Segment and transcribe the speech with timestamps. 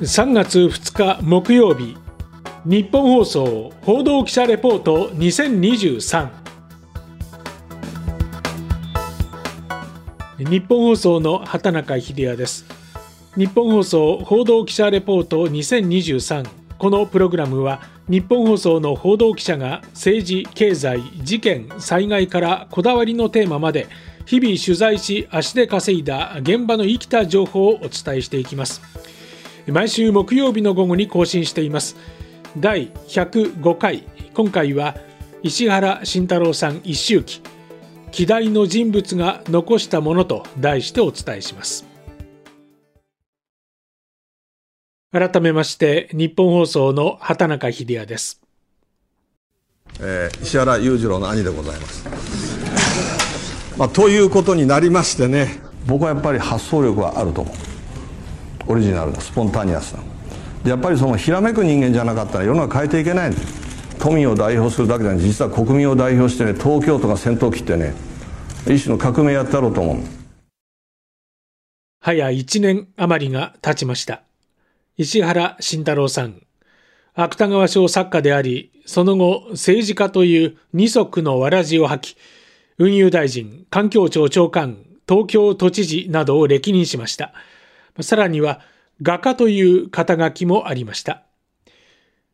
[0.00, 1.96] 3月2日木曜日
[2.64, 6.28] 日本放送報道記者レポート2023
[10.38, 12.64] 日本放送の畑中秀也です。
[13.36, 23.88] 日本放送報道記者レポート2023このプログラムは日本放送の報道記者が政治経済事件災害からこだわりのテーマまで
[24.26, 28.80] 日々取材し足で稼いだ現場の生きた情報をお伝えしていきます。
[29.72, 31.96] 毎週木曜日の午後に更新しています。
[32.56, 34.04] 第105回。
[34.34, 34.96] 今回は
[35.42, 37.42] 石原慎太郎さん一周期
[38.10, 41.86] 希代の人物が残したものと題してお伝えします。
[45.10, 48.42] 改めまして日本放送の畑中秀也です、
[50.00, 52.06] えー、石原裕次郎の兄でございます、
[53.78, 55.66] まあ、ということになりましてね。
[55.86, 57.67] 僕はやっぱり発想力はあると思う
[58.68, 60.02] オリジナルなスポンタニアスな
[60.70, 63.40] やっぱりそのひらめく人間じゃなかったら世の中変えていけないんだ
[63.98, 67.94] 都民を代表するだけじゃなく実は国民を代表してね東京都が先頭切ってね
[68.66, 70.18] 一種の革命やったろうと思う
[72.00, 74.22] 早1年余りが経ちました。
[74.96, 76.40] 石原慎太郎さん。
[77.14, 82.18] 芥川賞作家でありその後政治家という二足のわらじを吐き
[82.78, 87.32] 運輸大臣環境庁長官東京都知事などを歴任しました。
[88.00, 88.60] さらには
[89.02, 91.22] 画家という肩書きもありました。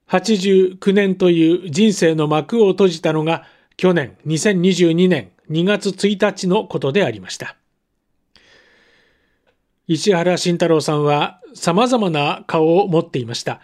[0.08, 3.44] 89年という人生の幕を閉じたのが
[3.76, 7.56] 去年2022年2月1日のことでありました。
[9.86, 13.60] 石原慎太郎さんは様々な顔を持っていました。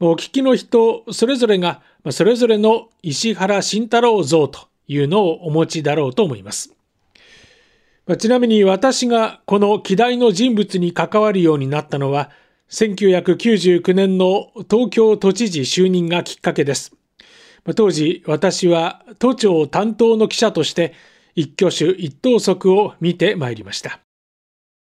[0.00, 6.77] お聞きの人それぞれがそれぞれの石原慎太郎像というのをお持ちだろうと思います。
[8.16, 12.30] ちなみに私がこの希代の人物に関わるようになったのは、
[12.70, 16.92] 1999年の東京都知事就任がきっかけです。
[17.76, 20.94] 当時、私は都庁担当の記者として
[21.34, 24.00] 一挙手一投足を見てまいりました。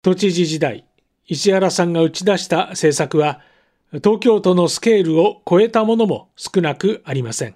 [0.01, 0.85] 都知事時代、
[1.27, 3.41] 石原さんが打ち出した政策は、
[4.03, 7.55] 東京都のスケールを超えたものも少なくありません。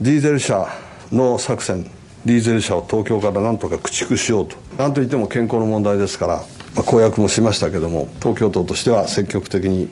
[0.00, 0.66] ディーゼル車
[1.12, 1.90] の作戦
[2.26, 4.56] ディーゼル車を東京からなんとか駆逐しようと。
[4.76, 6.36] 何といっても健康の問題ですから、
[6.74, 9.88] まあ、公約もしましたけども東京都としては積極的に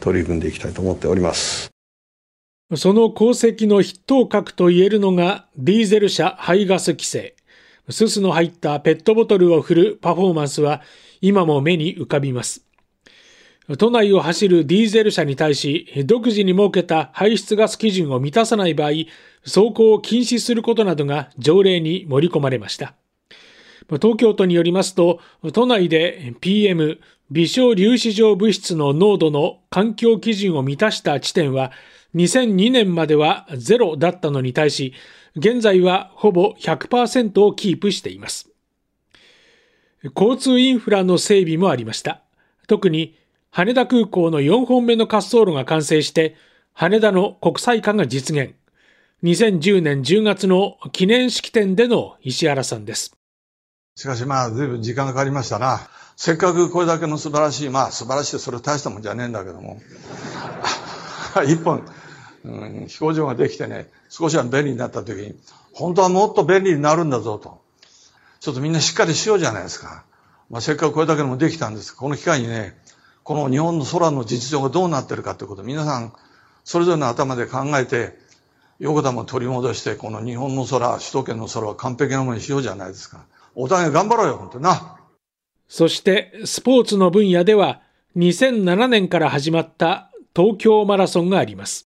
[0.00, 1.70] 取り組んでいきたいと思っております。
[2.74, 7.36] その功績の筆頭格といえるのがディーゼル車排ガス規制。
[7.90, 10.80] すすの入ったペットボトルを振るパフォーマンスは
[11.20, 12.64] 今も目に浮かびます。
[13.78, 18.90] 都内を走るディーゼル車に対し、独自に設けた排出ガス基準を満たさない場合、
[19.42, 22.94] 走行を禁止することなどが条例に盛り込まれました。
[23.88, 25.20] 東京都によりますと、
[25.52, 31.72] 都内で PM、微小粒子状物質の濃度の環境基準を満たした地点は、
[32.14, 34.92] 2002年まではゼロだったのに対し、
[35.36, 38.50] 現在はほぼ100%をキープしています。
[40.14, 42.20] 交通インフラの整備もありました。
[42.66, 43.16] 特に
[43.56, 46.34] 羽田空港の4本目の滑走路が完成して、
[46.72, 48.56] 羽田の国際化が実現。
[49.22, 53.16] 2010年10月の記念式典での石原さんです。
[53.94, 55.88] しかしまあ、随分時間がかかりましたな。
[56.16, 59.80] せっかくこれだけの素晴らしい、まあ素晴らしい、それ大したもんじゃねえんだけども。
[61.46, 61.86] 一本、
[62.44, 65.38] うん、飛行場ができてね、少しは便利になった時に、
[65.72, 67.62] 本当はもっと便利になるんだぞと。
[68.40, 70.02] ちょっとみんなしっかりしようじゃないですか。
[70.50, 71.94] まあせっかくこれだけのもできたんです。
[71.94, 72.76] この機会にね、
[73.24, 76.12] この日本の空の実情がどうなってるかということを皆さん、
[76.62, 78.18] それぞれの頭で考えて、
[78.78, 83.24] 横田も取り戻して、この日本の空、首都圏の空は完璧なものにしようじゃないですか。
[83.54, 84.98] お互い頑張ろうよ、本当にな。
[85.68, 87.80] そして、スポーツの分野では、
[88.16, 91.88] 2007年から始まった東京マラソンがあります。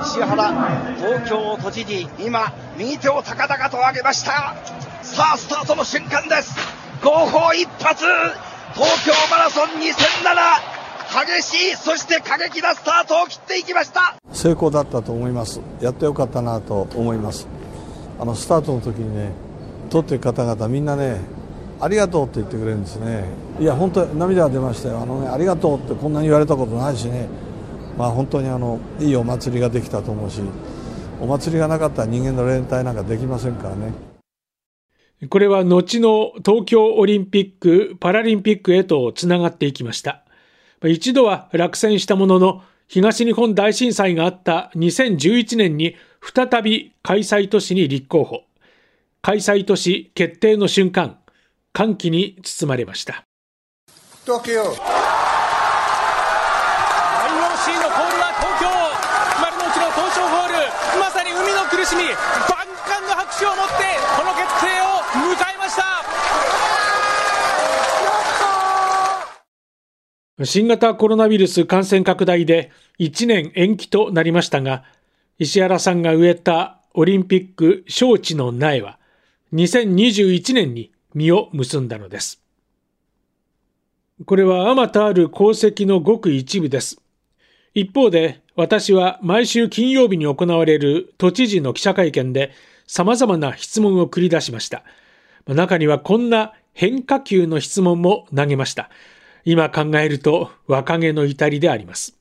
[0.00, 4.56] 石原東京都知事、今、右手を高々と上げました。
[5.02, 6.56] さあ、スタートの瞬間です。
[7.00, 8.04] 合法一発
[8.74, 9.82] 東京マラソン2007
[11.36, 14.16] 激しいそして過激なスタートを切っていきました。
[14.32, 15.60] 成功だったと思います。
[15.82, 17.46] やってよかったなと思います。
[18.18, 19.32] あのスタートの時にね
[19.90, 21.20] 取ってる方々みんなね
[21.80, 23.24] ありがとうって言ってくれるんですね。
[23.60, 25.00] いや本当涙が出ましたよ。
[25.00, 27.28] あのねありがとうってこんなに言われたことないしね。
[27.98, 30.40] まあ本当にあのいいお祭りができたと思うし
[31.20, 34.11] お祭りがなかったら人間の連帯なんかできませんからね。
[35.30, 40.24] これは後の東京オリンピック・パラリンピックへとつながっていきました。
[40.84, 48.42] 一度は落選したものの、東日本大震災があった2011年に再び開催都市に立候補。
[49.22, 51.18] 開催都市決定の瞬間、
[51.72, 53.22] 歓喜に包まれました。
[54.24, 58.66] 東京 IOC のコールは東京
[59.40, 60.54] 丸の内の東証ホール
[61.00, 62.02] まさに海の苦しみ
[70.44, 74.84] 新型コロナウイルス感染拡大で1年延期となりましたが、
[75.38, 78.98] 石原さんが植えたオリンピック招致の苗は
[79.52, 82.42] 2021年に実を結んだのです。
[84.24, 87.00] これはあまたある功績のごく一部です。
[87.74, 92.52] 一方で、私は毎週金曜日に行われる都知事の記者会見で
[92.86, 94.84] 様々な質問を繰り出しました。
[95.46, 98.90] 中にはこんな変化球の質問も投げました。
[99.44, 102.14] 今考えると若気の至りであります。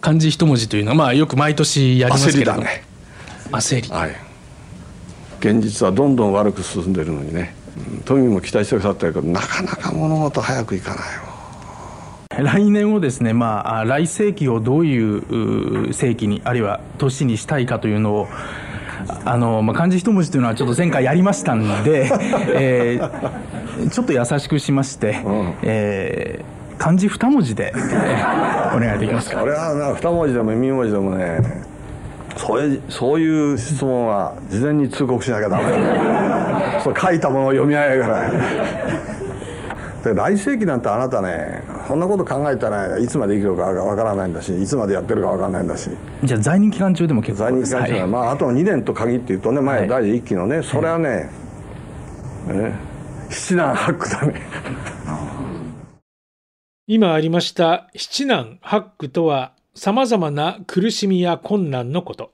[0.00, 2.84] 漢字一文字というのは、まあ、よく毎年やりますけど焦りだね。
[3.50, 4.10] 焦り、はい、
[5.38, 7.54] 現実はどんどん悪く進んでるのにね。
[8.04, 11.34] 都民も期待してくださったけどなかなか物事早くいかないよ。
[12.36, 18.28] 来年をですね、まあ、来世紀をどういう世紀にあるいは年にしたいかというのを
[19.24, 22.10] あの、まあ、漢字一文字というのはちょっと前回やりましたんで、
[22.54, 23.30] えー、
[23.90, 29.40] ちょっと優しくしまして、うん、えー、漢字二文字で、えー、お願いできますか？
[29.40, 31.64] これはな二文字でも耳文字でもね
[32.36, 35.64] そういうそういう質問は事前に通告しなきゃダメ。
[36.82, 38.30] それ書いたものを読み上げから。
[40.04, 45.88] で来世紀なんてあなたねそんなこと考えたらいつまで生きるかわからないんだしいつまでやってるかわからないんだし。
[46.22, 51.30] じゃあ在任期間中でも結構在任期間中は、はい、まああと2年と限って言うとね前、はい、第1期のねそれはね、
[52.48, 52.74] はい、ね
[53.30, 54.42] 七難八苦だね
[56.86, 62.32] 今ありました七難八苦とは様々な苦しみや困難のこと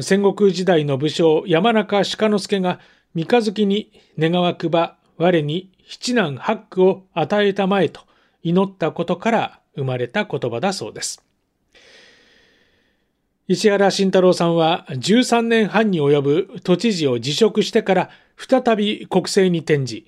[0.00, 2.80] 戦国時代の武将山中鹿之助が
[3.14, 8.00] 三日月に願わくば我に七難八苦を与えたまえと
[8.42, 11.24] 祈ったことから生まれた言葉だそうです。
[13.48, 20.06] 石原慎太郎さんは13年半に及ぶ都知事を辞職してから再び国政に転じ、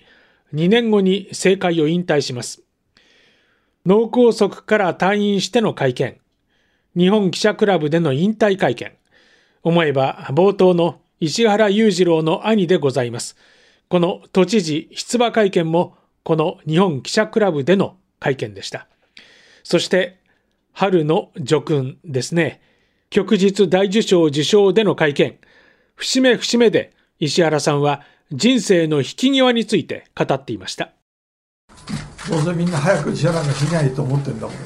[0.55, 2.63] 2年後に政界を引退します。
[3.85, 6.19] 脳梗塞から退院しての会見、
[6.97, 8.93] 日本記者クラブでの引退会見、
[9.65, 13.37] 思えば冒頭の石原裕次郎の兄でございます。
[13.89, 18.87] この都知事出馬会見もこの日本記者クラブでの会見でした。
[19.65, 20.21] そして
[20.73, 22.61] 春の叙勲ですね。
[23.15, 25.39] 旭日大受賞受賞での会見。
[25.95, 28.03] 節目節目で石原さんは
[28.33, 30.91] 人生の引き際について語っていました。
[32.29, 34.59] どうせみんな早く石原が死にゃいいと思ってんだもんね。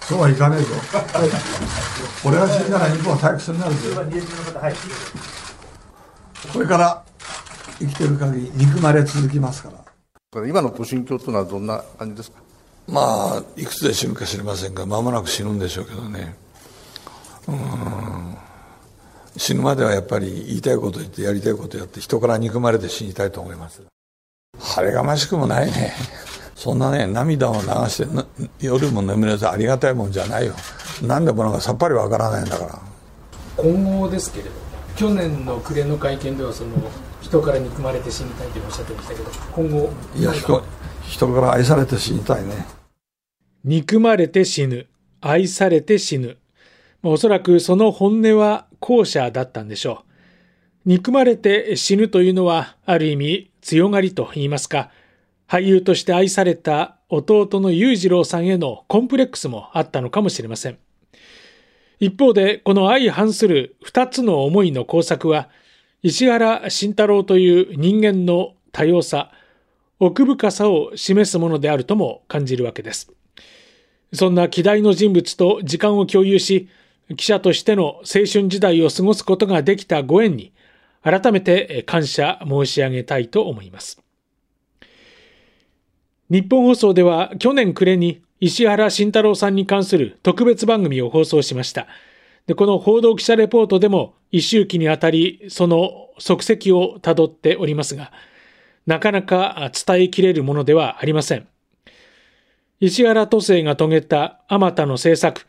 [0.00, 0.66] そうはいかねえぞ。
[2.26, 3.78] 俺が死んだら日本は退屈になるぞ。
[6.52, 7.04] これから
[7.78, 9.70] 生きてる限り憎まれ続きますか
[10.34, 10.46] ら。
[10.48, 12.38] 今のご心境というのはどんな感じですか？
[12.88, 16.34] まあ、いくつで死ぬか知りませんが、間もなく死ぬんでしょうけどね。
[17.48, 18.36] うん
[19.36, 23.82] 死ぬまではやっぱり言いたいこと言ってやりたいことやって人から憎まれて死にたいと思います。
[24.58, 25.92] 晴れがましくもないね。
[26.54, 28.08] そんなね、涙を流して
[28.60, 30.54] 夜も眠れずありがたいもんじゃないよ。
[31.02, 32.80] 何でもなんかさっぱりわからないんだから。
[33.58, 34.50] 今後ですけれど、
[34.96, 36.70] 去年の暮れの会見ではその
[37.20, 40.64] 人から憎まれて死にたいとおっしゃってましたけど今後いや人
[41.02, 42.66] 人から愛されて死にたいね
[43.64, 44.86] 憎まれて死ぬ
[45.20, 46.38] 愛されて死ぬ
[47.02, 50.04] おそらくその本音は後者だったんでしょ
[50.84, 50.88] う。
[50.88, 54.90] 憎まれて死ぬというのはある意味強がりと言いますか。
[55.48, 60.78] 俳優として愛された弟の裕次郎さんへのコンプレックスもあったのかもしれません。
[61.98, 65.48] 一方でこの相反する二つの思いの工作は
[66.02, 69.32] 石原慎太郎という人間の多様さ、
[69.98, 73.10] 奥深さを示すものであるとも感じるわけです。
[74.12, 76.68] そんな希代の人物と時間を共有し、
[77.14, 80.52] 記者としての青春時代を過ごすことができたご縁に、
[81.02, 84.02] 改めて感謝申し上げたいと思います。
[86.28, 91.86] 日本放送では去年暮れに石原慎太郎さんに関する特別番組を放送しました。
[92.46, 98.10] で、この報道記者レポートでも一周期にあたり、その足跡をたどっておりますが、
[98.86, 101.46] なかなか伝えきれるものではありません。
[102.80, 105.46] 石原都政が遂げたあまたの政策、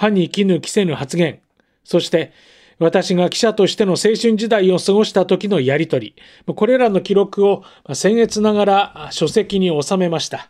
[0.00, 1.40] 歯に絹着せぬ発言、
[1.84, 2.32] そして
[2.78, 6.14] 私が記者としての青春時代を過ごした時のやりとり、
[6.46, 10.48] これらの記録を僭越ながら書籍に収めました。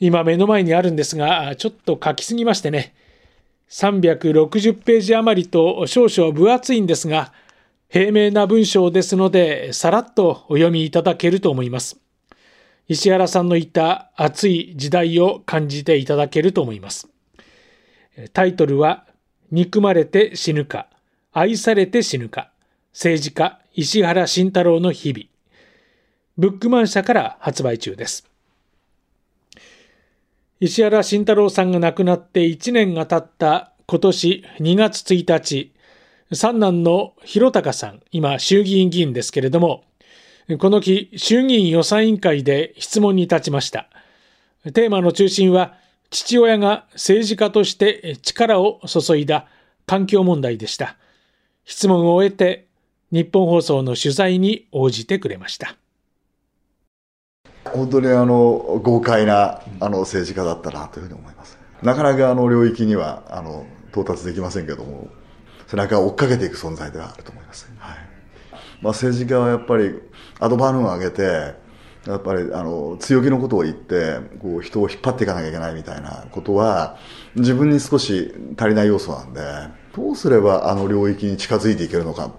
[0.00, 2.92] 今目の前にあるんですが、ちょっと書きすぎましてね、
[3.70, 7.32] 360ページ余りと少々分厚いんですが、
[7.88, 12.00] 平明な文章ですので、さらっとお読みいただけると思います。
[12.88, 17.08] 石原さんの言った熱い時代を感じていただけると思います。
[18.32, 19.06] タイトルは、
[19.50, 20.88] 憎まれて死ぬか、
[21.32, 22.50] 愛されて死ぬか、
[22.92, 25.26] 政治家石原慎太郎の日々。
[26.38, 28.26] ブックマン社から発売中です。
[30.60, 35.72] 石原慎太郎さんが亡くなって1年が経った今年2月1日、
[36.32, 39.84] 三男の広隆さん、今衆議院議員ですけれども、
[40.58, 43.90] この日衆議院予算委員会で質問に立ちました。
[44.72, 45.74] テーマの中心は
[46.10, 49.46] 父親が政治家として力を注いだ
[49.86, 50.96] 環境問題でした。
[51.64, 52.66] 質問を終えて
[53.10, 55.76] 日本放送の取材に応じてくれました。
[57.64, 61.58] 本当にあの豪快なあの政治家だったなというふうに思います。
[61.82, 65.08] なかなかあの領域にはあの到達できませんけども、
[65.66, 67.70] 背中を追っかけていく存在ではあると思います。
[67.78, 67.96] はい
[68.82, 69.94] まあ、政治家はやっぱり
[70.38, 71.54] アドバルーンを上げて、
[72.06, 76.98] やっぱりあの強気のことを言ってこう人を引っ張っていかなきゃいけないみたいなことは
[77.34, 79.40] 自分に少し足りない要素なんで
[79.94, 82.32] どうすればあの領域に近づいていけるのか、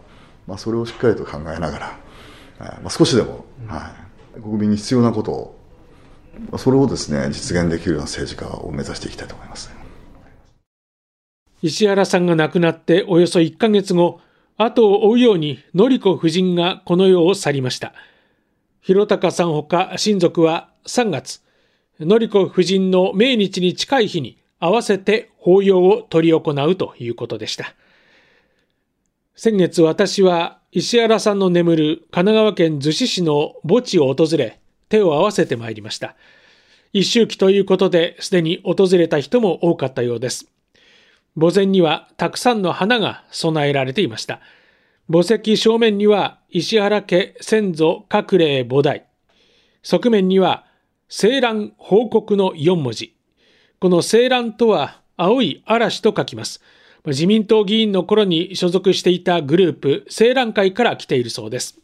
[0.48, 2.00] まあ、それをしっかりと考えながら、
[2.60, 3.94] まあ、少しでも、は
[4.38, 5.58] い、国民に必要なことを
[6.58, 9.76] それをですね実現できるような政治家を目指していきたいと思います。
[11.64, 14.22] 石原さんが亡くなっておよそ1ヶ月後
[14.58, 17.94] 後を追うように典子夫人がこの世を去りました。
[18.88, 21.42] 広隆さんほか親族は3月
[22.00, 27.76] 典子夫人の命日に近い日に合わせて法要を執り行うということでした。
[29.36, 36.16] 先月私は石原さんの眠る神奈川県逗子市の墓地を訪れ、手を合わせてまいりました。
[36.94, 40.50] 一周期ということですでに訪れた人も多かったようです。
[41.38, 44.40] 墓前にはたくさんの花が備えられていました。
[45.10, 49.06] 墓石正面には石原家先祖隠れ菩提。
[49.82, 50.66] 側面には
[51.10, 53.16] 青蘭報告の4文字。
[53.80, 56.62] この青蘭とは青い嵐と書きます。
[57.06, 61.80] 自民党議員の頃に所属していたグループ、青蘭会から来ているそうです。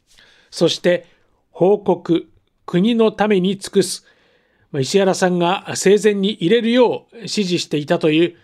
[0.51, 1.07] そして、
[1.51, 2.27] 報告、
[2.65, 4.05] 国のために尽くす。
[4.77, 8.35] 石原さんが生前に入れるよう指示していたという、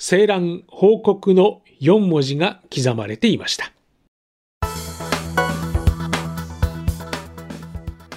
[0.00, 3.70] 青蘭報告の4文字が刻まれていました。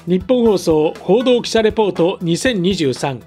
[0.07, 3.21] 日本放送報道記者レポート2023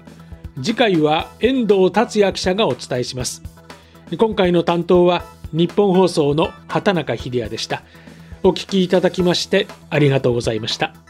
[0.61, 3.43] 次回は遠藤達也記者がお伝えします。
[4.17, 7.83] 今回の担当は日本放送の畑中秀也でした。
[8.43, 11.04] お聞きいただきましてありがとうございました。